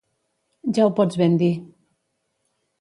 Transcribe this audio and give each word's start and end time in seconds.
Ja 0.77 0.87
ho 0.87 0.93
pots 1.01 1.19
ben 1.23 1.37
dir. 1.43 1.53